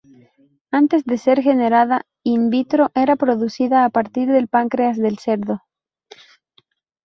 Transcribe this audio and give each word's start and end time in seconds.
Antes 0.71 1.03
de 1.05 1.15
ser 1.19 1.43
generada 1.43 1.97
in 2.33 2.49
vitro 2.55 2.83
era 3.03 3.19
producida 3.23 3.85
a 3.85 3.91
partir 3.97 4.25
del 4.31 4.47
páncreas 4.47 4.97
del 4.97 5.19
cerdo. 5.19 5.55